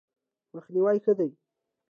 [0.55, 1.29] مخنیوی ښه دی.